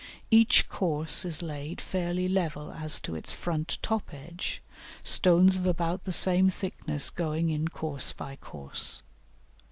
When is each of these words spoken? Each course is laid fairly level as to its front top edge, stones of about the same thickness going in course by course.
Each 0.31 0.67
course 0.67 1.25
is 1.25 1.43
laid 1.43 1.79
fairly 1.79 2.27
level 2.27 2.71
as 2.71 2.99
to 3.01 3.13
its 3.13 3.35
front 3.35 3.77
top 3.83 4.11
edge, 4.11 4.59
stones 5.03 5.57
of 5.57 5.67
about 5.67 6.05
the 6.05 6.11
same 6.11 6.49
thickness 6.49 7.11
going 7.11 7.51
in 7.51 7.67
course 7.67 8.11
by 8.11 8.35
course. 8.37 9.03